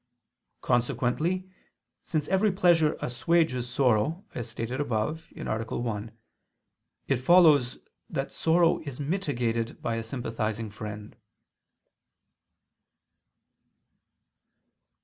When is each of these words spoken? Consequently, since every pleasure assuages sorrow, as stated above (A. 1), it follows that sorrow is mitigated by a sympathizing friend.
Consequently, 0.61 1.47
since 2.03 2.27
every 2.29 2.51
pleasure 2.51 2.97
assuages 3.01 3.69
sorrow, 3.69 4.25
as 4.33 4.49
stated 4.49 4.81
above 4.81 5.27
(A. 5.35 5.43
1), 5.75 6.11
it 7.07 7.17
follows 7.17 7.77
that 8.09 8.31
sorrow 8.31 8.79
is 8.79 8.99
mitigated 8.99 9.79
by 9.79 9.97
a 9.97 10.03
sympathizing 10.03 10.71
friend. 10.71 11.15